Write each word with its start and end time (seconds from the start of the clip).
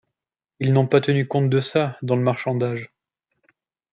Ils 0.59 0.73
n’ont 0.73 0.87
pas 0.87 0.99
tenu 0.99 1.27
compte 1.27 1.51
de 1.51 1.59
ça, 1.59 1.95
dans 2.01 2.15
le 2.15 2.23
marchandage. 2.23 2.91